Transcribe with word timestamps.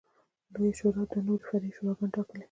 لویې 0.53 0.71
شورا 0.79 1.03
دوه 1.09 1.21
نورې 1.27 1.45
فرعي 1.47 1.71
شوراګانې 1.75 2.13
ټاکلې 2.13 2.39